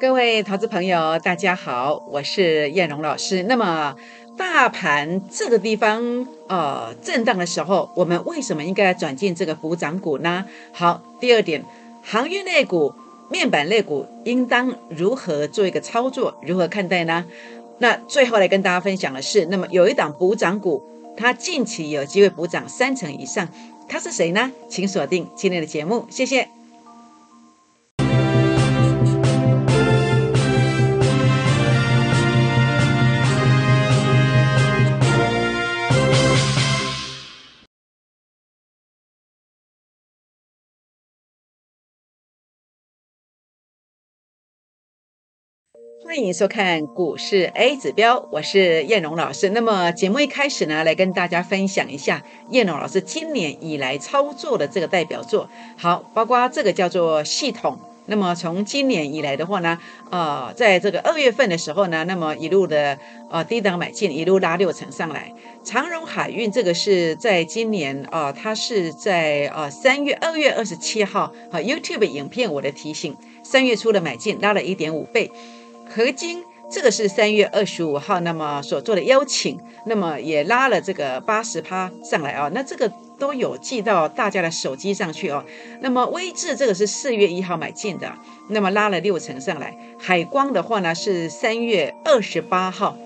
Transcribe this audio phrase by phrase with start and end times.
[0.00, 3.42] 各位投资朋友，大家好，我是燕荣老师。
[3.42, 3.94] 那么，
[4.38, 10.46] 大盘这个地方呃震荡的时候，我们为什么应该转进这个补涨股呢？
[10.72, 11.62] 好，第二点，
[12.02, 12.94] 航运类股、
[13.30, 16.34] 面板类股应当如何做一个操作？
[16.42, 17.26] 如何看待呢？
[17.78, 20.82] 那最后来跟大家分享的是，那么有一档补涨股，
[21.16, 23.46] 它近期有机会补涨三成以上，
[23.86, 24.50] 它是谁呢？
[24.68, 26.48] 请锁定今天的节目，谢谢。
[46.04, 49.50] 欢迎收看股市 A 指标，我是燕荣老师。
[49.50, 55.48] 那么节目一开始呢，来跟大家分享一下燕荣老师今年以来操作的这个代表作。
[55.76, 57.78] 好，包括这个叫做系统。
[58.06, 59.78] 那么从今年以来的话呢，
[60.10, 62.98] 呃，在这个二月份的时候呢，那么一路的
[63.30, 65.32] 呃低档买进，一路拉六成上来。
[65.62, 75.30] 长荣海运这个是在今年啊，它是在呃三月二月二十七号啊 YouTube 影片我的提醒，三月初的买进拉了一点五倍。
[75.94, 85.44] 合金这个是三月二十五号，那么所做的邀请，那么也拉了这个八十趴上来啊，那这个都有寄到大家的手机上去哦。
[85.80, 88.10] 那么威智这个是四月一号买进的，
[88.48, 89.76] 那么拉了六成上来。
[89.98, 92.96] 海光的话呢是三月二十八号，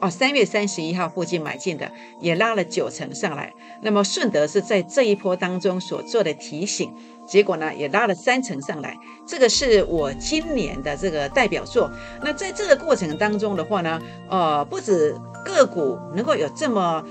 [0.00, 3.52] 哦，三月三十一号附近买进的，也拉了九成上来。
[3.82, 6.92] 那么顺德是在这一波当中所做的提醒。
[7.26, 11.90] 结果呢，也拉了三成上来，这个是我今年的这个代表作。
[12.22, 17.04] 那在这个过程当中的话呢，呃，不止个股能够有这么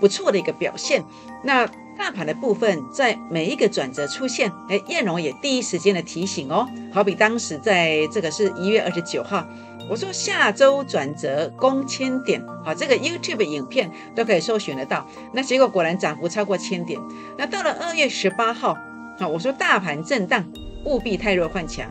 [0.00, 1.02] 不错的一个表现，
[1.42, 6.68] 那大盘的部分在每一个转折出现，哎，燕荣也第一时间的提醒哦。
[6.92, 9.46] 好比当时在这个是一月二十九号，
[9.88, 15.06] 我说下周转折攻千点，好，这个 YouTube 影片都可以搜寻得到。
[15.32, 17.00] 那结果果然涨幅超过千点。
[17.36, 18.76] 那到了二月十八号。
[19.16, 20.44] 好，我说大盘震荡，
[20.84, 21.88] 务必太弱换强，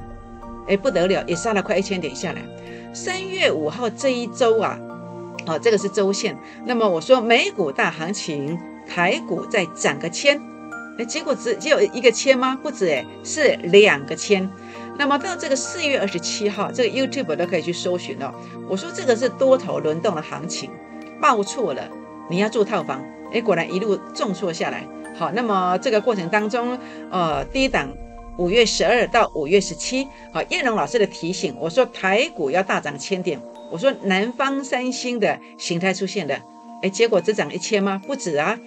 [0.67, 2.41] 哎，不得了，也杀了快一千点下来。
[2.93, 4.77] 三月五号这一周啊，
[5.47, 6.37] 好，这个是周线。
[6.65, 10.37] 那么我说美股大行情，台股再涨个千，
[10.99, 12.59] 哎，结果只只有一个千吗？
[12.61, 14.51] 不止，哎，是两个千。
[14.97, 18.33] 那么到这个四月二十七号，这个 YouTube 都可以去搜寻哦。
[18.69, 20.69] 我说这个是多头轮动的行情，
[21.19, 21.89] 报错了，
[22.29, 23.03] 你要住套房，
[23.33, 24.85] 哎，果然一路重挫下来。
[25.15, 26.77] 好，那么这个过程当中，
[27.11, 27.89] 呃，第一档
[28.37, 33.39] 五月十二到五月十七，好，叶龙老师的提醒，我说台股要大涨千点，
[33.71, 36.39] 我说南方三星的形态出现了，
[36.81, 38.01] 哎，结果只涨一千吗？
[38.07, 38.59] 不止啊，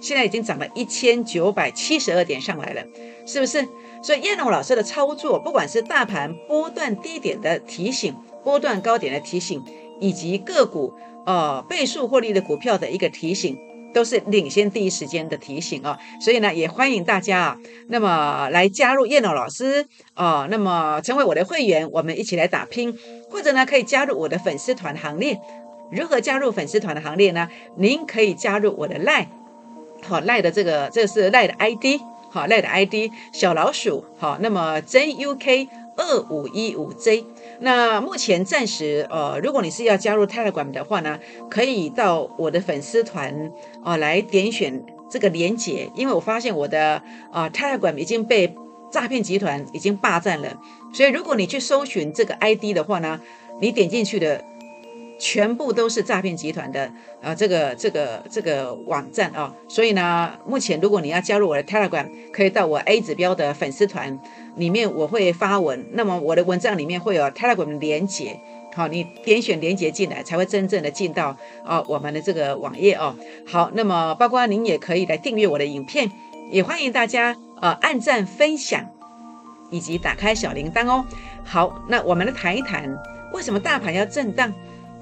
[0.00, 2.82] 现在已经涨了一千九百七十二点上来了，
[3.26, 3.66] 是不是？
[4.02, 9.62] 所以叶龙老师的操作，不管是大盘波段低点的提醒，波段高点的提醒，
[10.00, 10.92] 以及个股
[11.24, 13.56] 呃倍数获利的股票的一个提醒。
[13.94, 17.58] 都是领先第一时间的提醒啊，所以呢，也欢迎大家啊，
[17.88, 22.96] 那么来加入叶龙老师啊，那么成为我的会员，我们一起来打拼，
[23.28, 25.38] 或者呢，可以加入我的粉丝团行列。
[25.90, 27.50] 如何加入粉丝团的行列呢？
[27.76, 29.28] 您可以加入我的赖，
[30.02, 32.00] 好赖的这个，这是赖的 ID，
[32.32, 37.26] 好赖的 ID 小老鼠，好，那么 JUK 二五一五 J。
[37.60, 43.52] 那目前暂时，呃，如果你是要加入 Telegram 的话呢，可以到我的粉丝团
[43.84, 48.54] 啊来点选这个连接，因为我发现我的啊 Telegram 已经被
[48.90, 50.58] 诈骗集团已经霸占了，
[50.94, 53.20] 所以如果你去搜寻这个 ID 的话呢，
[53.60, 54.42] 你点进去的。
[55.22, 56.90] 全部都是诈骗集团的
[57.22, 64.18] 啊，这个这个这个网站啊，所以呢，目前如果你要加入我的 Telegram，可以到我 A 指标的粉丝团
[64.56, 68.40] 里面，我会发文，那么我的文章里面会有 Telegram 的连接，
[68.74, 73.14] 好，你点选连接进来，才会真正的进到啊我们的这个网页哦。
[73.46, 76.10] 好，那么包括您也可以来订阅我的影片，
[76.50, 78.84] 也欢迎大家呃按赞分享
[79.70, 81.04] 以及打开小铃铛哦。
[81.44, 82.92] 好，那我们来谈一谈
[83.32, 84.52] 为什么大盘要震荡。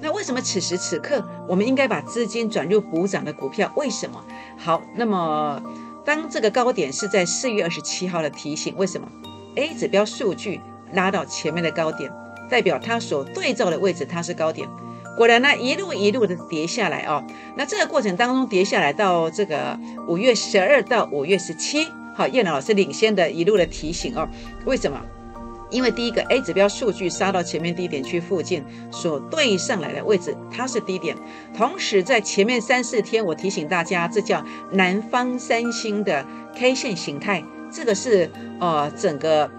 [0.01, 3.71] 那为什么此时此刻我们应该把资金转入补涨的股票？
[3.75, 4.23] 为什么？
[4.57, 5.61] 好，那么
[6.03, 9.07] 当这个高点是在四月二十七号的提醒，为什么
[9.55, 10.59] ？A 指标数据
[10.93, 12.11] 拉到前面的高点，
[12.49, 14.67] 代表它所对照的位置它是高点。
[15.15, 17.23] 果然呢，一路一路的跌下来哦。
[17.55, 19.77] 那这个过程当中跌下来到这个
[20.07, 24.27] 五月十二到五月十七，好，叶老师领先的一路的提醒哦。
[24.65, 24.99] 为什么？
[25.71, 31.15] 因为第一个 A 指标数据杀到前面低点区附近所对上来的位置，它是低点。
[31.57, 36.23] 同时在前面三四天，我提醒大家，这叫南方三星的
[36.55, 38.29] K 线形态，这个是
[38.59, 39.49] 呃整个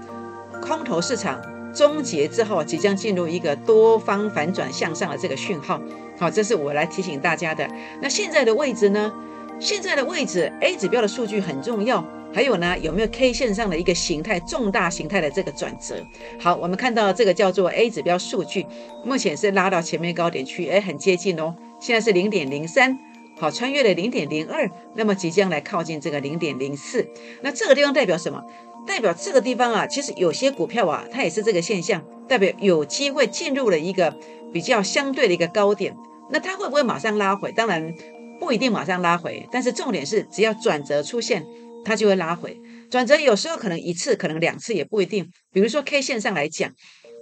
[0.60, 1.40] 空头市场
[1.74, 5.80] 终结之后，即将进入一个多方反转向上的这个讯号。
[6.18, 7.66] 好，这是我来提醒大家的。
[8.00, 9.10] 那现在的位置呢？
[9.58, 12.04] 现在的位置，A 指标的数据很重要。
[12.34, 16.04] 还有呢，有没有 K 线上的一个形态，重大形态的这个转折？
[16.40, 18.66] 好，我们看到这个叫做 A 指标数据，
[19.04, 21.54] 目前是拉到前面高点区，哎，很接近哦。
[21.78, 22.98] 现在是零点零三，
[23.38, 27.06] 好，穿越了零点零二，那么即将来靠近这个零点零四。
[27.42, 28.42] 那这个地方代表什么？
[28.86, 34.16] 代表这个地方啊，其实有些股票啊，它也是这个现象，代表有机会进入了一个
[34.52, 35.96] 比较相对的一个高点。
[36.30, 37.52] 那它会不会马上拉回？
[37.52, 37.94] 当然
[38.40, 41.46] 不一定马上拉回，但是重点是只要转折出现，
[41.84, 42.60] 它就会拉回。
[42.90, 45.30] 转折有时候可能一次，可能两次也不一定。
[45.52, 46.70] 比如说 K 线上来讲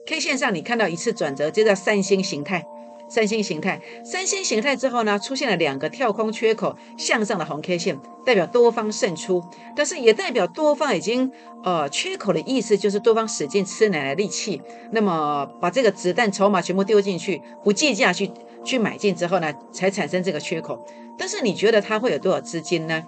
[0.06, 2.64] ，K 线上你看到一次转折，就叫三星形态。
[3.12, 9.42] 三星形态，三星形态之后呢，出现了两个跳空缺口向上的红 K 线，代表多方胜出，
[9.74, 11.28] 但是也代表多方已经
[11.64, 18.30] 呃缺口的意思就是多方使劲吃奶奶力气，那么把这个子弹筹码全部丢进去，不计价去
[18.64, 20.86] 去买进之后呢，才产生这个缺口。
[21.18, 23.02] 但是你觉得它会有多少资金呢？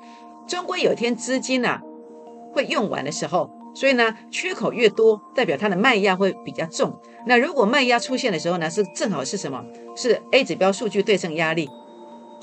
[0.46, 1.80] 终归有一天资金啊
[2.52, 3.50] 会用完的时候。
[3.74, 6.94] 所以呢，缺口越多，代表它的卖压会比较重。
[7.26, 9.64] 那如果卖压出现的时候呢，是正好是什么？
[9.96, 11.70] 是 A 指标数据对称压力，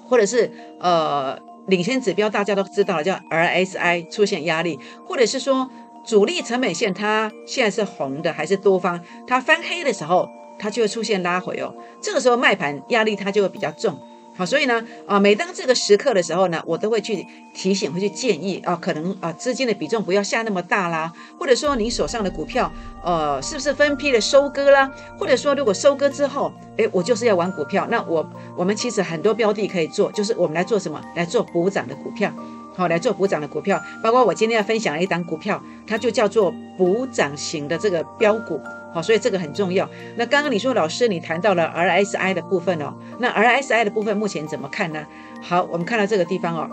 [0.07, 1.37] 或者是呃
[1.67, 5.69] 领先指标大家都知道了，叫 RSI 出现压力，或者是说
[6.03, 11.75] 主力成本线它现在是红的还是多方，它翻黑的时候，它就会出现拉回哦。
[12.01, 13.95] 这个时候卖盘压力它就会比较重。
[14.39, 22.71] 好，所以呢，啊，每当这个时刻的时候呢，我都会去提醒，会去建议啊，可能啊，资金的比重不要下那么大啦，或者说你手上的股票，
[23.03, 24.89] 呃，是不是分批的收割啦？
[25.19, 28.25] 或者说如果收割之后，诶，我就是要玩股票，那我
[28.55, 31.01] 我们其实很多标的可以做，就是我们来做什么？
[31.17, 32.31] 来做补涨的股票，
[32.79, 38.61] 好，来做补涨的股票，包括我今天要分享的一档股票，它就叫做补涨型的这个标股。
[38.93, 39.87] 好，所以这个很重要。
[40.15, 45.05] 那刚刚你说老师，你谈到了 RSI 的部分哦，那 RSI 的部分目前怎么看呢？
[45.41, 46.69] 好，我们看到这个地方哦，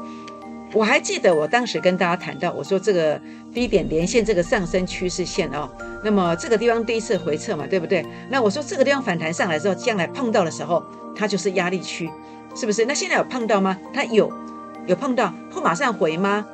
[0.73, 3.21] 我还记得我当时跟大家谈到，我说这个
[3.53, 5.69] 低点连线这个上升趋势线哦，
[6.05, 8.07] 那么这个地方第一次回撤嘛，对不对？
[8.31, 10.81] 那我说这个地方反弹上来之后，将来碰到的时候，
[11.17, 12.09] 它就是压力区，
[12.55, 12.85] 是不是？
[12.87, 13.77] 那现在有碰到吗？
[13.93, 14.33] 它有，
[14.87, 16.47] 有碰到，会马上回吗？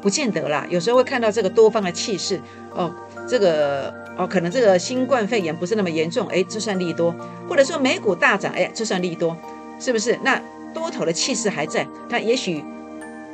[0.00, 2.40] 不见得啦，有时候会看到这个多方的气势
[2.74, 2.94] 哦，
[3.28, 3.94] 这个。
[4.18, 7.14] 哦，可能这个新冠肺炎不是那么严重，哎，这算利多；
[7.48, 9.34] 或者说美股大涨，哎，这算利多，
[9.78, 10.18] 是不是？
[10.22, 10.38] 那
[10.74, 12.62] 多头的气势还在，它也许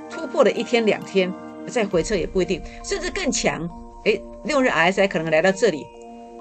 [0.09, 1.33] 突破了一天两天，
[1.67, 3.69] 再回撤也不一定，甚至更强，
[4.05, 5.85] 哎，六日 RSI 可能来到这里，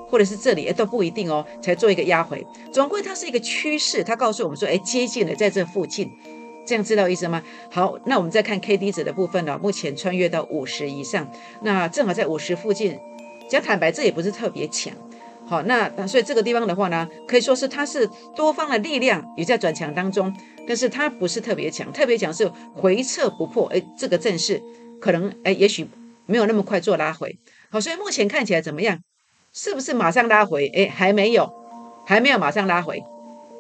[0.08, 2.46] 或者是这里，哎，都不一定哦，才做一个压回。
[2.72, 6.12] 总归它是一个趋势，它告诉我们说，哎，接近了，在这附近，
[6.66, 7.44] 这样知道意思吗？
[7.70, 11.30] 好，那我们再看 K D 值的部分呢，目前穿越到五十以上，
[11.62, 12.98] 那正好在五十附近。
[13.48, 14.92] 讲坦白，这也不是特别强，
[15.46, 20.36] 好，那所以这个地方的话呢，可以说是它是多方的力量也在转强当中，
[20.68, 24.60] 但是它不是特别强，特别强是回撤不破，哎，这个阵势
[25.00, 25.88] 可能哎，也许
[26.26, 27.38] 没有那么快做拉回，
[27.70, 29.00] 好，所以目前看起来怎么样？
[29.54, 30.68] 是不是马上拉回？
[30.76, 31.54] 哎，还没有，
[32.08, 33.04] 还没有马上拉回，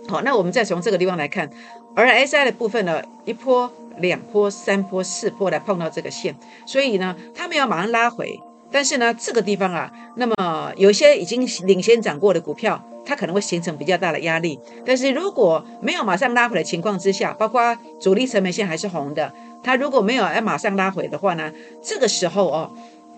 [0.07, 1.50] 好，那我们再从这个地方来看
[1.96, 6.36] ，RSI 的部分呢，一波、两波、三波、四波来碰到这个线，
[6.66, 8.40] 所以呢，它没有马上拉回。
[8.72, 14.60] 但是呢，这个地方啊，那么有些已经领先涨过的股票，它可能会形成比较大的压力。
[14.86, 19.32] 但是如果没有马上拉回的情况之下，包括主力成本线还是红的，
[19.63, 21.51] 它如果没有要马上拉回的话呢，
[21.82, 22.72] 这个时候哦，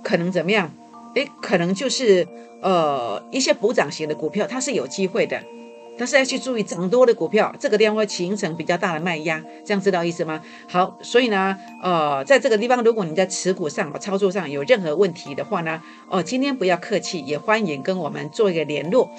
[0.03, 0.71] 可能怎么样？
[1.15, 2.27] 诶，可能就是
[2.61, 5.41] 呃一些补涨型的股票，它是有机会的。
[5.97, 10.41] 但是要去注意涨多的股票，这个地方会形成比较大的卖压，这样知道意思吗？
[10.67, 19.09] 好，所以呢，呃，在这个地方，如果你在持股上、操作上有任何问题的话呢，哦，今天不要客气，也欢迎跟我们做一个联络。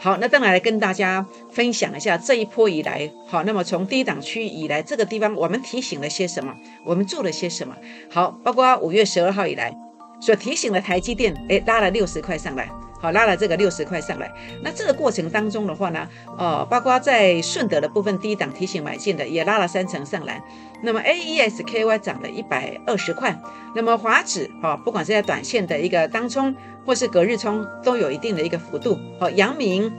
[0.00, 6.54] 好，那当然来跟大家分享一下这一波以来，好，那么从低档区以来，这个地方我们提醒了些什么？
[6.84, 7.74] 我们做了些什么？
[8.08, 9.76] 好，包括五月十二号以来
[10.20, 12.70] 所提醒的台积电，哎，拉了六十块上来。
[13.00, 14.32] 好，拉了这个六十块上来。
[14.62, 20.42] 那这个过程当中的话呢，呃，包括在顺德的部分低档提醒买进的，也拉了三成上来。
[20.82, 23.40] 那么 A E S K Y 涨了一百二十块。
[23.74, 28.98] 那么华指，哈，不管是在短线的一个当冲或是隔日冲，都有一定的一个幅度。
[29.20, 29.92] 好，阳明，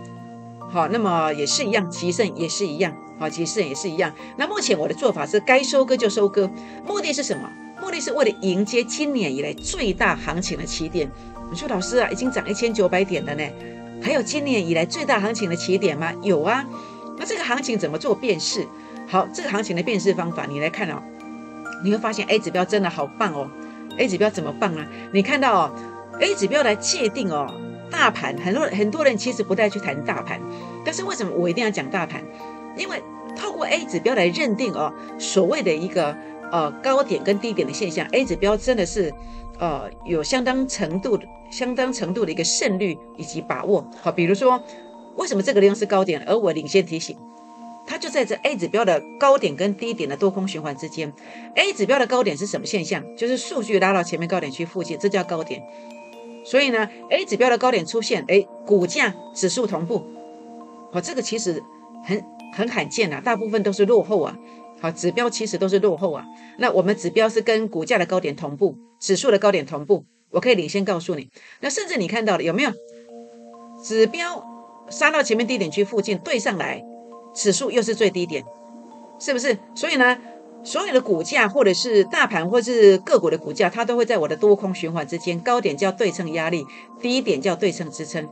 [0.72, 4.14] 好，那么也是一样，吉盛也是一样，好，吉盛也是一样。
[4.38, 6.50] 那目前我的做法是，该收割就收割，
[6.86, 7.50] 目的是什么？
[7.82, 11.10] 目的是为了迎接今年以来最大行情的起点。
[11.52, 13.44] 你说老师啊，已经涨一千九百点了呢，
[14.02, 16.14] 还有今年以来最大行情的起点吗？
[16.22, 16.66] 有啊。
[17.18, 18.66] 那这个行情怎么做辨识？
[19.08, 21.02] 好，这个行情的辨识方法，你来看哦，
[21.84, 23.50] 你会发现 A 指标真的好棒哦。
[23.98, 24.88] A 指标怎么棒啊？
[25.12, 25.72] 你看到哦
[26.22, 27.52] ，A 指标来界定哦，
[27.90, 30.40] 大盘，很多很多人其实不太去谈大盘，
[30.86, 32.24] 但是为什么我一定要讲大盘？
[32.78, 33.02] 因为
[33.36, 36.16] 透过 A 指标来认定哦，所谓的一个
[36.52, 39.14] 呃高点跟低点的现象，A 指标真的是
[39.60, 43.86] 呃有相当程度的、相当程度的一个胜率以及把握。
[44.02, 44.62] 好，比如说
[45.16, 47.18] 为什么这个地方是高点，而我领先提醒，
[47.86, 51.14] 它就在这 A 指标的高点跟低点的多空循环之间。
[51.56, 53.04] A 指标的高点是什么现象？
[53.16, 55.62] 就是数据拉到前面高点区附近，这叫高点。
[56.46, 60.04] 所以呢，A 指标的高点出现，哎，股价指数同步，
[60.92, 61.62] 好，这个其实
[62.06, 64.38] 很很罕见啊，大部分都是落后啊，
[64.82, 66.26] 好，指标其实都是落后啊。
[66.58, 71.30] 那我们指标是跟股价的高点同步，指数的高点同步，我可以领先告诉你。
[71.60, 72.72] 那甚至你看到了有没有？
[73.84, 74.46] 指标
[74.90, 76.84] 杀到前面低点区附近对上来，
[77.34, 78.44] 指数又是最低点，
[79.20, 79.58] 是不是？
[79.76, 80.18] 所以呢？
[80.62, 86.66] 所有的股价，或者是大盘，或是个股的股价，它都会在我的多空循环之间，高点叫对称压力，
[87.00, 88.28] 低点叫对称支撑，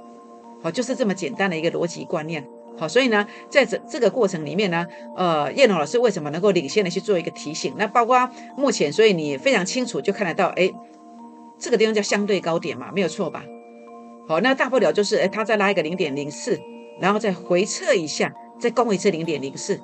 [0.62, 2.46] 好，就是这么简单的一个逻辑观念。
[2.77, 7.74] 好，所以呢，在这这个过程里面呢，呃，叶龙老师为什么能够领先的去做一个提醒？
[7.77, 10.72] 那包括目前，所以你非常清楚就看得到，哎，
[11.57, 13.43] 这个地方叫相对高点嘛，没有错吧？
[14.27, 16.60] 好，那大不了就是，哎，它再拉一个零点零四，
[17.00, 19.79] 然后再回撤一下，再攻一次零点零四，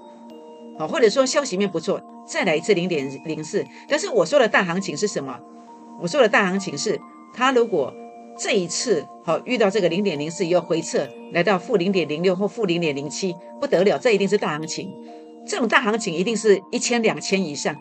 [0.78, 2.02] 好，或者说消息面不错。
[2.26, 5.38] 再来一次零点零四，但是我说的大行情是什么？
[6.02, 6.98] 我说的大行情是，
[7.34, 7.94] 它如果
[8.38, 14.92] 这一次好遇到这个零点零四以后回撤，来到负零点零六或负零点零七，不得了，这一定是大行情。
[15.46, 17.76] 这种大行情一定是一千两千以上，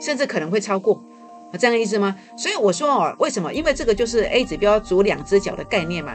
[0.00, 1.02] 甚至可能会超过，
[1.58, 2.16] 这样的意思吗？
[2.36, 3.52] 所以我说哦，为什么？
[3.52, 6.14] 因为这个就是 A 指标足两只脚的概念嘛。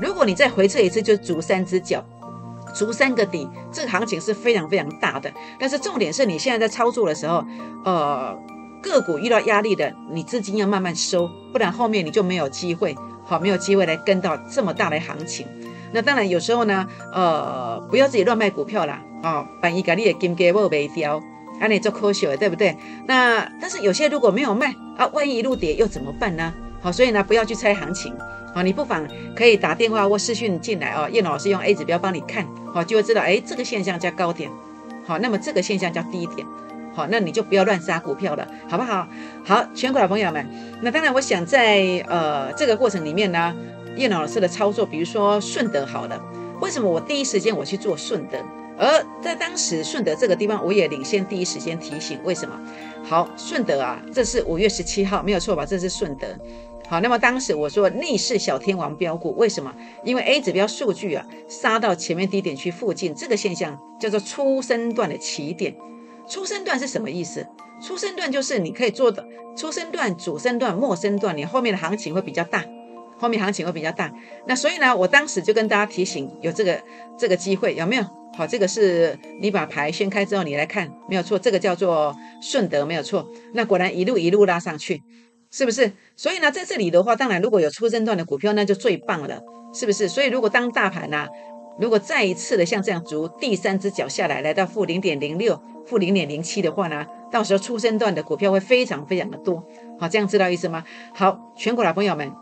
[0.00, 2.04] 如果你再回撤一次，就足三只脚。
[2.74, 5.32] 足三个底，这个行情是非常非常大的。
[5.58, 7.42] 但是重点是你现在在操作的时候，
[7.84, 8.38] 呃，
[8.82, 12.94] 个股遇到压力的，你资金要慢慢收，不然后面你就没有机会，
[13.28, 15.46] 好，没有机会来跟到这么大的行情。
[15.92, 21.22] 那当然有时候呢，呃，不要自己乱卖股票啦，啊，万一家你的金价无卖掉，
[21.60, 22.74] 安尼做科学，对不对？
[23.06, 26.54] 那但是有些如果没有卖啊，万一一路跌又怎么办呢？
[26.80, 28.16] 好，所以呢，不要去猜行情。
[28.54, 29.06] 好，你不妨
[29.36, 34.50] 可以打电话或视讯进来哦，叶老师用 A 指标帮你看，好就会知道，哎，这个现象叫高点，
[35.06, 36.46] 好，那么这个现象叫低点，
[36.98, 39.06] 好，那你就不要乱杀股票了，好不好？
[39.44, 40.44] 好，全国的朋友们，
[40.82, 43.54] 那当然，我想在呃这个过程里面呢，
[43.94, 46.20] 叶老师的操作，比如说顺德好了，
[46.60, 48.38] 为什么我第一时间我去做顺德，
[48.76, 52.60] 而在当时顺德这个地方，我也领先第一时间提醒，为什么？
[53.04, 55.64] 好，顺德啊，这是五月十七号，没有错吧？
[55.64, 56.26] 这是顺德。
[56.88, 59.72] 好，那么当时我说逆势小天王标股，为什么？
[60.02, 65.76] 因为 A 指标数据啊杀到前面低点区附近，这个现象叫做初升段的起点。
[66.28, 67.46] 初升段是什么意思？
[67.80, 72.64] 初升段就是你可以做的初升段、主升段、末生段，你后面的行情会比较大，
[73.18, 74.12] 后面行情会比较大。
[74.46, 76.80] 那所以呢，我当时就跟大家提醒，有这个
[77.18, 78.04] 这个机会有没有？
[78.36, 83.26] 好，这个是你把牌掀开之后你来看，没有错，这个叫做顺德，没有错。
[83.54, 85.02] 那果然一路一路拉上去。
[85.50, 85.90] 是不是？
[86.14, 89.40] 所以呢，在这里的话，当然如果有出生段的股票，那就最棒了，
[89.72, 90.06] 是不是？
[90.06, 91.26] 所以如果当大盘呢，
[91.78, 99.62] 如果再一次的像这样足第三只脚下来，来到负零点零六、负零点零七的话呢，到时候出生段的股票会非常非常的多。
[99.98, 100.84] 好，这样知道意思吗？
[101.14, 102.32] 好，全国的朋友们，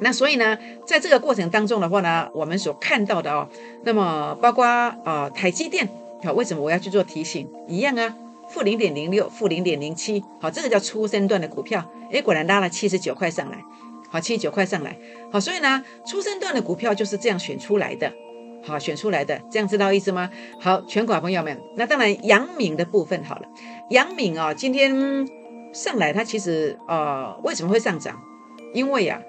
[0.00, 3.48] 那所以呢，在这个过程当中的话呢，我们所看到的哦，
[3.84, 5.88] 那么包括啊台积电，
[6.22, 7.48] 好，为什么我要去做提醒？
[7.68, 8.16] 一样啊。
[8.48, 13.62] 负零点零六，负零点零七，好，这个叫初生段的股票，诶，果然拉了七十九块上来，
[14.08, 14.98] 好，七十九块上来，
[15.30, 18.12] 好，所以呢，初生段的股票就是这样选出来的，
[18.62, 20.30] 好，选出来的，这样知道意思吗？
[20.60, 23.48] 好，全国朋友们，那当然阳明的部分好了，
[23.90, 25.26] 阳明啊，今天
[25.72, 28.20] 上来它其实呃为什么会上涨？
[28.74, 29.20] 因为呀，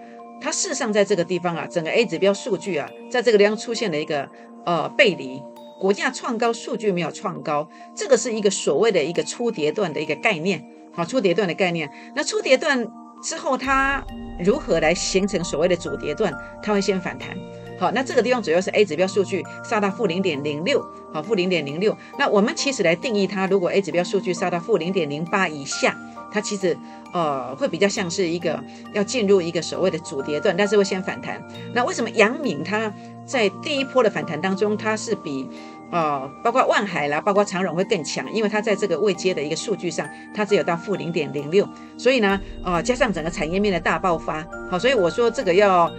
[0.42, 4.30] 它事实上在这个地方啊，整个 A 指标数据啊，在这个地方出现了一个
[4.66, 5.42] 呃背离。
[5.80, 11.90] 股价创高，数据没有创高，这个是一个所谓的一个初跌段的一个概念，好，初跌段的概念。
[12.16, 12.88] 那初跌段
[13.24, 14.06] 之后，它
[14.38, 16.32] 如何来形成所谓的主跌段？
[16.62, 17.36] 它会先反弹，
[17.82, 21.98] 好，那这个地方主要是 A 指标数据杀到负零点零六，好，负零点零六。
[22.20, 25.98] 那我们其实来定义它，如果 A 指标数据杀到负零点零八以下，
[26.32, 26.78] 它其实
[27.12, 31.42] 呃会比较像是一个要进入一个所谓的主跌段，但是会先反弹。
[31.74, 32.94] 那为什么阳明它
[33.26, 35.50] 在第一波的反弹当中，它是比
[35.92, 45.92] 呃，包括万海啦，包括长荣会更强，因为它在这个未接的一个数据上，它只有到负零点零六，所以呢，呃，加上整个产业面的大爆发，好，所以我说这个要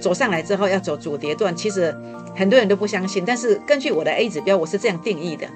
[0.00, 1.94] 走上来之后要走主跌段，其实
[2.34, 5.46] 很多人都不相信，但是根据我的 A 指标，我是这样定义的，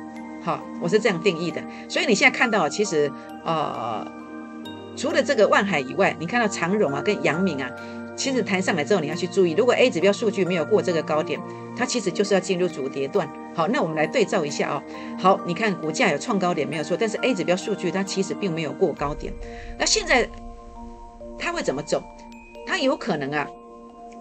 [0.43, 3.11] 好，我是这样定义的，所以你现在看到，其实
[3.45, 4.07] 呃，
[4.97, 7.71] 除了这个万海以外，你看到长荣啊跟阳明啊，
[8.17, 11.41] 其实弹上来之后你要去注意，如果 A 指标数据没有过这个高点，
[11.77, 13.29] 它其实就是要进入主跌段。
[13.57, 14.83] 好，那我们来对照一下哦。
[15.19, 19.33] 好，你看股价有创高点没有错，但是 A 指标数据它其实并没有过高点。
[19.79, 20.29] 那现在
[21.39, 22.03] 它会怎么走？
[22.67, 23.47] 它有可能啊，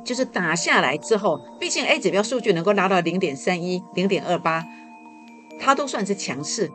[0.03, 4.65] 就是打下来之后，毕竟 A 指标数据能够拉到零点三一、零点二八，
[5.59, 6.69] 它都算是强势。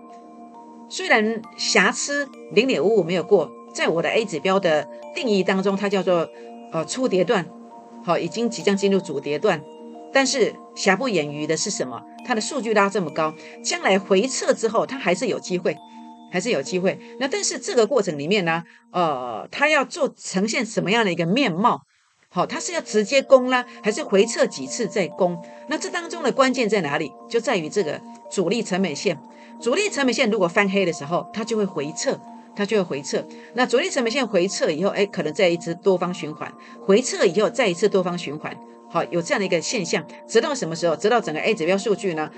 [0.89, 6.29] 虽然瑕疵零点五五没有过，在我的 A 指标的定义当中，它叫做
[6.73, 7.47] 呃初跌段，
[8.03, 9.63] 好，已经即将进入主跌段。
[10.11, 12.01] 但是瑕不掩瑜的是什么？
[12.25, 15.77] 它的数据拉这么高，将来回撤之后，它还是有机会，
[16.33, 16.99] 还是有机会。
[17.21, 21.83] 那但是这个过程里面呢，呃，它要做呈现什么样的一个面貌？
[22.31, 25.43] 好，它是要直接攻呢，还是回撤几次再攻？
[25.69, 27.11] 那这当中的关键在哪里？
[27.29, 27.99] 就在于这个
[28.31, 29.19] 主力成本线。
[29.59, 32.21] 主力成本线如果翻黑的时候，它就会回撤，
[32.55, 33.27] 它就会回撤。
[33.55, 36.53] 那主力成本线回撤以后，哎，可能再一次多方循环，
[36.85, 38.55] 回撤以后再一次多方循环，
[38.91, 40.95] 好，有这样的一个现象，直到什么时候？
[40.95, 42.31] 直到整个 A 指标数据呢，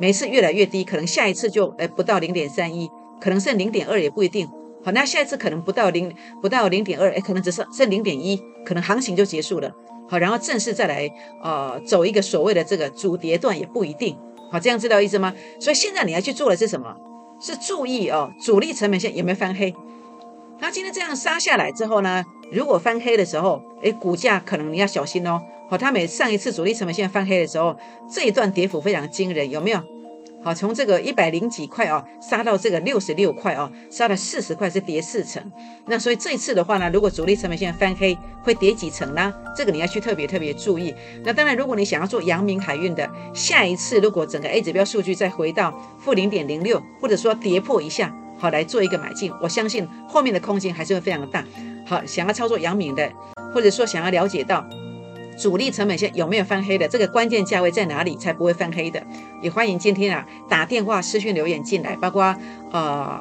[0.00, 4.50] 每次越来越低，可能下一次就哎不到零点三一，可能剩零点二也不一定。
[4.82, 9.70] 好，那下一次可能不到零不到零点二，哎，可能只剩剩零点一，可能行情就结束了。
[10.08, 11.08] 好，然后正式再来
[11.42, 14.16] 呃走一个所谓的这个主跌段也不一定。
[14.50, 15.34] 好，这样知道意思吗？
[15.60, 16.96] 所以现在你要去做的是什么？
[17.40, 19.74] 是注意哦，主力成本线有没有翻黑？
[20.58, 22.24] 那今天这样杀下来之后呢？
[22.50, 25.40] 如果翻黑的时候，哎，股价可能你要小心哦。
[25.70, 27.76] 好，它每上一次主力成本线翻黑的时候，
[28.12, 29.80] 这一段跌幅非常惊人，有没有？
[30.42, 35.42] 好，从这个一百零几块啊，杀到这个六十六块啊，杀了四十块，是跌四成。
[35.84, 39.30] 那所以这一次的话呢，如果主力成本线翻黑，会跌几成呢？
[39.54, 40.94] 这个你要去特别特别注意。
[41.22, 51.44] 那当然，如果你想要做阳明海运的，下一次如果整个 A 指标数据再回到负零点零六，或者说跌破一下，好来做一个买进，我相信后面的空间还是会非常的大。
[51.86, 53.12] 好，想要操作阳明的，
[53.52, 54.64] 或者说想要了解到。
[55.40, 56.86] 主力成本线有没有翻黑的？
[56.86, 59.02] 这个关键价位在哪里才不会翻黑的？
[59.40, 62.36] 也欢迎今天啊打电话、私讯留言进来，包括
[62.70, 63.18] 呃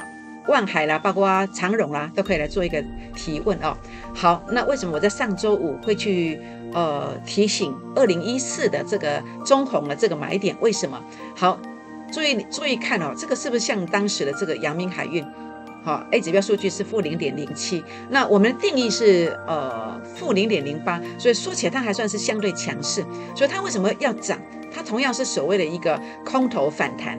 [0.49, 2.83] 万海啦，包括长荣啦，都可以来做一个
[3.15, 3.73] 提问哦。
[4.13, 6.37] 好，那为什么我在上周五会去
[6.73, 10.53] 呃提醒二零一四的这个中红的这个买点？
[10.59, 11.01] 为什么？
[11.37, 11.57] 好，
[12.11, 15.25] 注意注意看哦，这个是不是像当时的这个阳明海运？
[15.81, 23.03] 好，A 指标数据是负零点零七，那我们的定义是呃负零点零八，所以说起来它还算是相对强势。
[23.33, 24.37] 所以它为什么要涨？
[24.71, 27.17] 它同样是所谓的一个空头反弹。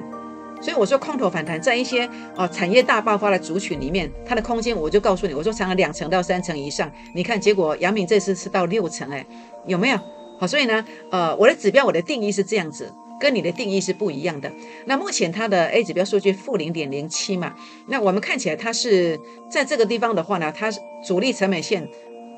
[0.61, 6.93] 所以我说空头反弹在一些哦产业大爆发的族群里面，它的空间我就告诉你，我说长了两成到三成以上。
[7.15, 9.25] 你看结果，阳明这次是到六成，哎，
[9.67, 9.99] 有没有？
[10.39, 12.93] 好，所以呢，呃，我的指标我的定义是这样子。
[13.21, 14.51] 跟你的定义是不一样的。
[14.87, 17.55] 那目前它的 A 指标数据负零点零七嘛，
[17.87, 20.73] 那我们看起来它是在这个地方的话呢，它
[21.07, 21.87] 主力成本线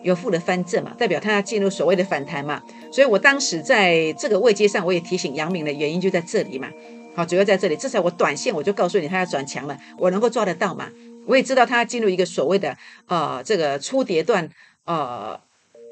[0.02, 2.60] 有负的翻正嘛，代表它要进入所谓的反弹嘛。
[2.90, 6.68] 所以我当时在这个位阶上，我也提醒杨明的原因就在这里嘛。
[7.14, 10.90] 好，主要在这里，至少我短线我就告诉你它要转强了，我能够抓得到嘛。
[11.26, 14.48] 我也知道它要进入一个所谓的呃这个初跌段
[14.86, 15.38] 呃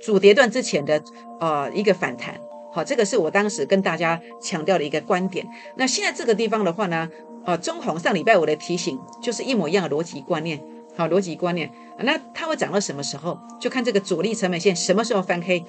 [0.02, 1.00] 主跌段之前的
[1.38, 2.40] 呃一个反弹。
[2.72, 5.46] 好，这个是我当时跟大家强调的一个观点。
[5.76, 7.08] 那现在这个地方的话呢，
[7.44, 10.60] 呃，中红上礼拜五的提醒就是一模一样的逻辑观念。
[10.96, 13.38] 好，逻辑观念，那它会涨到什么时候？
[13.58, 15.64] 就看这个主力成本线什么时候翻黑。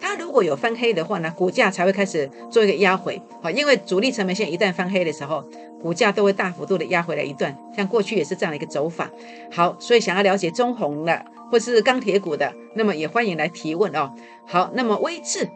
[0.00, 3.20] 它如果有翻黑的话呢，股价才会开始做一个压回。
[3.42, 5.42] 好，因为主力成本线一旦翻黑的时候，
[5.82, 7.56] 股价都会大幅度的压回来一段。
[7.74, 9.10] 像过去也是这样的一个走法。
[9.50, 14.12] 好，所以想要了解中红的或是钢铁股的，那么也欢迎来提问哦。
[14.46, 15.48] 好，那么微智。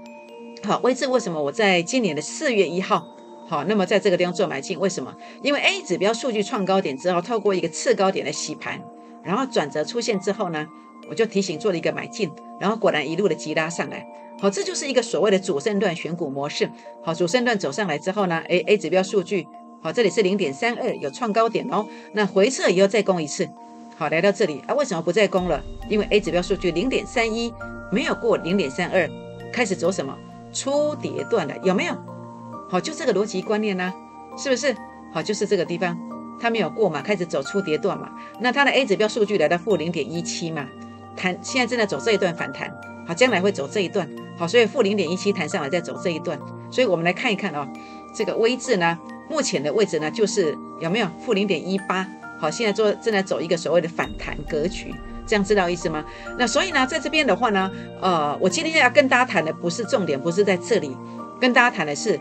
[0.64, 3.05] 好，位置为什么我在今年的四月一号，
[3.48, 5.12] 好，那么在这个地方做买进，为什么？
[5.42, 8.81] 因为 A 指标数据创高点之后，透过一个次高点的洗盘，
[9.25, 10.64] 然后转折出现之后呢，
[11.09, 14.07] 我就提醒做了一个买进，然后果然一路的急拉上来，
[14.40, 16.70] 好，这就是一个所谓的主升段选股模式。
[17.03, 19.44] 好，主升段走上来之后呢哎 A 指标数据，
[19.83, 23.48] 好，这里是零点三二，有创高点哦，那回撤以后再攻一次，
[23.96, 25.61] 好，来到这里啊，为什么不再攻了？
[25.88, 27.53] 因为 A 指标数据零点三一
[27.90, 29.11] 没有过零点三二，
[29.53, 30.16] 开始走什么？
[30.53, 31.95] 初跌段的有没有？
[32.69, 33.93] 好，就这个逻辑观念呢，
[34.37, 34.75] 是不是？
[35.12, 35.99] 好，就是这个地方，
[36.41, 38.11] 它没有过嘛，开始走初跌段嘛。
[38.41, 40.67] 那它的 A 指标数据来到负零点一七嘛，
[41.17, 42.73] 弹现在正在走这一段反弹，
[43.07, 46.38] 好，将来会走这一段，好，所以负零点一七弹上来再走这一段，
[46.71, 47.69] 所以我们来看一看哦，
[48.15, 52.09] 这个微字呢，目前的位置呢，就是有没有负零点一八？
[52.38, 54.95] 好，现在做正在走一个所谓的反弹格局。
[55.33, 56.05] 这样知道意思吗？
[56.38, 57.71] 那所以呢，在这边的话呢，
[58.03, 60.95] 呃，我今天要跟大家谈的不是重点，不是在这里，
[61.40, 62.21] 跟大家谈的是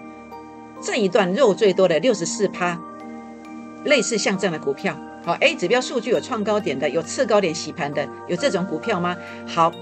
[0.82, 2.80] 这一段肉最多的六十四趴，
[3.84, 4.98] 类似像这样的股票。
[5.26, 9.18] 好，A 指标数据有创高点的，有次高点洗盘的，有这种股票吗？
[9.46, 9.74] 好，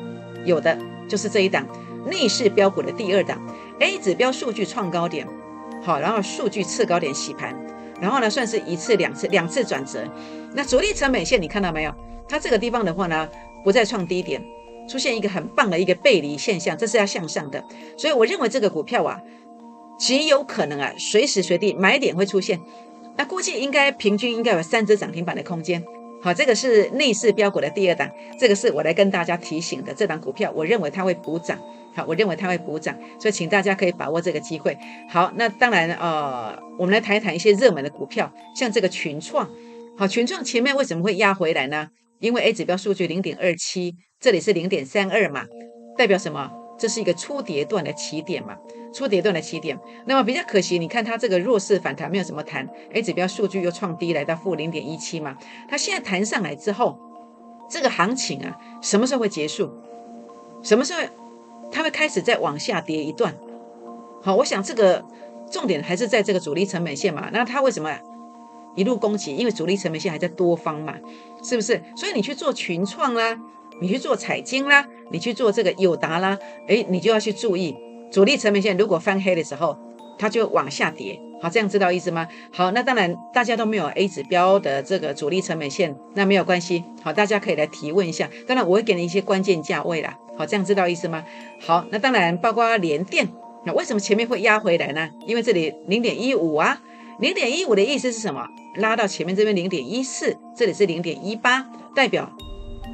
[0.43, 0.75] 有的。
[1.07, 1.63] 就是这一档
[2.09, 3.39] 逆势标股的第二档
[3.79, 5.27] A 指标数据创高点，
[5.83, 7.55] 好，然后数据次高点洗盘，
[8.01, 10.03] 然后呢算是一次两次两次转折。
[10.53, 11.93] 那主力成本线你看到没有？
[12.29, 13.27] 它这个地方的话呢，
[13.63, 14.41] 不再创低点，
[14.87, 17.61] 出现一个很棒的一个背离现象，这是要向上的。
[17.97, 19.19] 所以我认为这个股票啊，
[19.97, 22.59] 极有可能啊，随时随地买点会出现。
[23.17, 25.83] 那估计应该平均应该有三只涨停板的空间。
[26.21, 29.93] 好，这个是内市标股的第二档，这个是我来跟大家提醒的。
[29.93, 31.57] 这档股票，我认为它会补涨。
[31.95, 34.77] 好，我认为它会补涨，所以请大家可以把握这个机会。
[35.09, 39.49] 好，那当然呃，我们来谈一谈一些热门的股票，像这个群创。
[39.97, 41.89] 好，群创前面为什么会压回来呢？
[42.19, 45.45] 因为 A 指标数据零点二七，这里是零点三二嘛，
[45.97, 46.51] 代表什么？
[46.77, 48.57] 这是一个初跌段的起点嘛。
[48.93, 49.77] 初跌段的起点，
[50.07, 55.37] 那么比较可惜，你看它这个弱势反弹没有什么弹，A 指标数据又创低来到负零点一七嘛，
[55.69, 56.97] 它现在弹上来之后，
[57.69, 59.69] 这个行情啊，什么时候会结束？
[60.63, 61.01] 什么时候
[61.71, 63.35] 它会开始再往下跌一段？
[64.23, 65.05] 好，我想这个
[65.51, 67.95] 重点还是在这个主力成本线嘛，那它为什么
[68.79, 69.35] 一路攻击？
[69.35, 70.95] 因为主力成本线还在多方嘛，
[71.43, 71.81] 是不是？
[71.97, 73.37] 所以你去做群创啦，
[73.81, 76.37] 你去做彩金啦，你去做这个友达啦，
[76.67, 77.75] 诶，你就要去注意。
[78.09, 79.77] 主力成本线如果翻黑的时候，
[80.17, 81.19] 它就往下跌。
[81.41, 82.25] 好，这样知道意思吗？
[82.53, 86.83] 好，那当然大家都没有 A 指标的这个主力成本线，那没有关系。
[87.03, 88.29] 好，大家可以来提问一下。
[88.47, 90.17] 当然我会给你一些关键价位啦。
[90.37, 91.23] 好，这样知道意思吗？
[91.65, 93.27] 好，那当然包括联电，
[93.65, 95.09] 那为什么前面会压回来呢？
[95.27, 96.81] 因为这里零点一五啊，
[97.19, 98.45] 零点一五的意思是什么？
[98.75, 102.31] 拉到前面这边零点一四，这里是零点一八，代表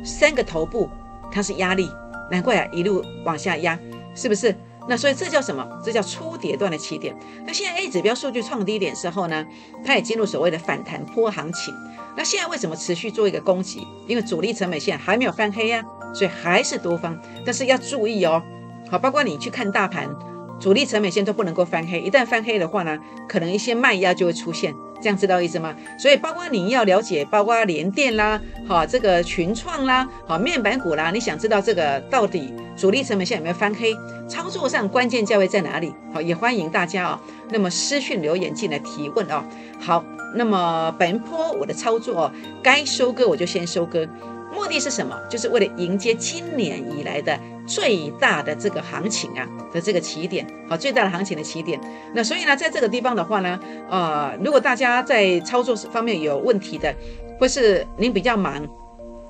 [0.04, 0.90] 三个头部
[1.32, 1.90] 它是压力，
[2.32, 3.78] 难怪啊一路往下压，
[4.16, 4.56] 是不是？
[4.88, 5.68] 那所以这叫什么？
[5.84, 7.18] 这叫初跌段的起点。
[7.46, 9.44] 那现在 A 指标数据创低点时候呢，
[9.84, 11.74] 它也进入所谓的反弹坡行情。
[12.16, 13.86] 那现在为什么持续做一个攻击？
[14.08, 15.84] 因为主力成本线还没有翻黑呀，
[16.14, 17.20] 所以还是多方。
[17.44, 18.42] 但是要注意哦，
[18.90, 20.08] 好，包括你去看大盘，
[20.60, 22.00] 主力成本线都不能够翻黑。
[22.00, 24.74] 一旦翻黑的话呢，可能一些卖压就会出现。
[25.06, 25.76] 这样知道意思吗？
[26.00, 33.96] 所以包括你要了解，包括联电啦，好这个群创啦，好面板股啦，你想知道这个到底主力成本线有没有翻黑？
[34.28, 35.94] 操作上关键价位在哪里？
[36.12, 39.44] 好，也欢迎大家啊，那么私讯留言进来提问哦。
[39.80, 42.32] 好，那么本波我的操作
[42.64, 44.08] 该收割我就先收割，
[44.52, 45.16] 目的是什么？
[45.30, 47.40] 就是为了迎接今年以来的。
[47.66, 51.80] 最大的这个行情啊的这个起点，好，最大的行情的起点。
[52.14, 56.94] 那所以呢，在这个地方的话呢，呃，如果大家在操作方面有问题的，
[57.40, 58.68] 或是您比较忙，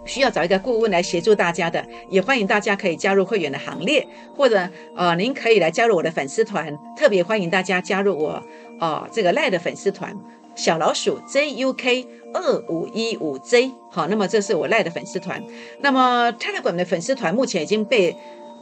[0.05, 8.43] 需要找一个顾问来协助大家的，也欢迎大家可以加入会员的行列，或者呃，您可以来加入我的粉丝团，特别欢迎大家加入我
[8.79, 10.15] 哦这个赖的粉丝团，
[10.55, 12.05] 小老鼠 JUK。
[12.35, 15.41] 二五一五 Z，好，那么这是我赖的粉丝团。
[15.79, 18.15] 那么 Telegram 的粉丝团目前已经被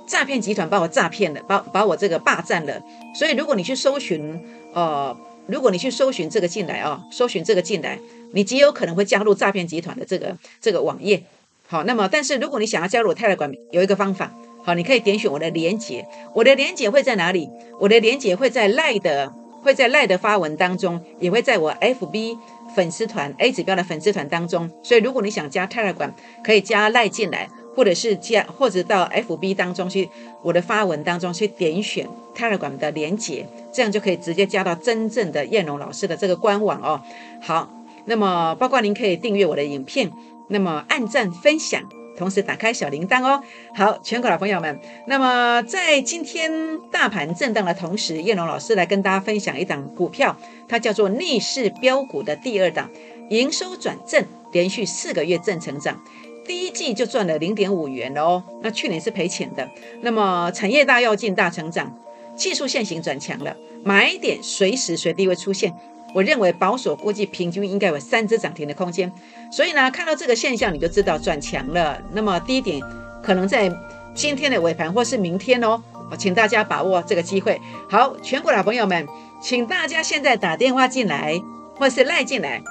[0.06, 2.82] 诈骗集团把我诈骗了，把把我这个霸占了。
[3.16, 4.40] 所以如果你去搜寻，
[4.74, 5.16] 呃，
[5.48, 7.98] 如果你去搜寻这个进来啊，搜寻这个进来，
[8.34, 11.24] 你极有可能会加入诈骗集团的这个这个网页。
[11.66, 14.32] 好，那么但是如果你想要加入我 Telegram，有一个方法，
[14.64, 16.06] 好，你可以点选我的连接，
[16.36, 17.50] 我的连接会在哪里？
[17.80, 19.34] 我的连接会在赖的，
[19.64, 22.38] 会在赖的发文当中，也会在我 FB。
[22.76, 26.12] 粉丝团 A 指标的粉丝团当中，所以如果你想加 Telegram，
[26.44, 30.10] 可以加赖进来，或者是加或者到 FB 当中去
[30.42, 37.02] 我的发文当中去点选 Telegram 的连接，这样就可以直接加到真正的燕龙老师的这个官网哦。
[37.42, 37.72] 好，
[38.06, 40.12] 那么包括您可以订阅我的影片，
[40.50, 41.82] 那么按赞分享。
[42.18, 43.42] 同时打开小铃铛哦。
[43.76, 46.52] 好，全国老朋友们，那么在今天
[46.92, 52.90] 大盘震荡的同时，叶龙老师来跟大家分享一档股票，它叫做逆势标股的第二档，
[53.30, 56.02] 营收转正，连续四个月正成长，
[56.46, 58.44] 第一季就赚了零点五元了哦。
[58.62, 59.70] 那去年是赔钱的。
[60.02, 61.98] 那么产业大跃进大成长，
[62.36, 65.74] 技术线型转强了，买点随时随地会出现。
[66.14, 69.12] 我认为保守估计平均应该有三只涨停的空间，
[69.52, 72.00] 所以呢，看到这个现象你就知道转强了。
[72.12, 72.80] 那么低点
[73.24, 73.72] 可能在
[74.14, 77.60] 今天的尾盘或是明天哦，我请大家把握这个机会。
[77.90, 79.08] 好，全国老朋友们，
[79.42, 81.42] 请大家现在打电话进来，
[81.78, 82.62] 或是赖进来，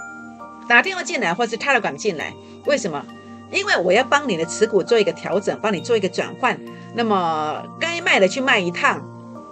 [0.68, 2.32] 打电话进来或是 Telegram 进来。
[2.66, 3.04] 为什么？
[3.50, 6.58] 因为我要帮你的持股做一个调整，帮你做一个转换。
[6.94, 9.02] 那么该卖的去卖一趟，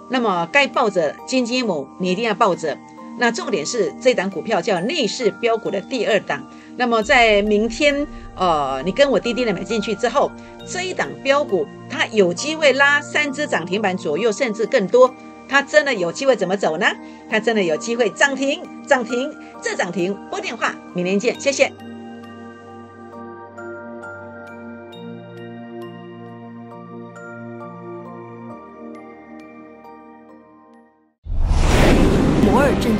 [0.09, 2.77] 那么该抱着金鸡母，你一定要抱着。
[3.17, 6.43] 那重点是这档股票叫内势标股的第二档。
[6.77, 10.31] 那么在明天，呃，你跟我滴滴的买进去之后，
[10.65, 15.13] 这一档标股它有机会拉三只涨停板左右，甚至更多。
[15.47, 16.87] 它真的有机会怎么走呢？
[17.29, 20.17] 它真的有机会涨停，涨停，这涨停。
[20.29, 21.90] 拨电话，明天见，谢谢。